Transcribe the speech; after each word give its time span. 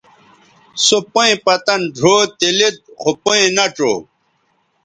سو 0.85 0.97
پئیں 1.13 1.35
پتَن 1.45 1.81
ڙھؤ 1.97 2.17
تے 2.37 2.49
لید 2.57 2.75
خو 2.99 3.09
پئیں 3.23 3.47
نہ 3.55 3.65
ڇؤ 3.75 3.95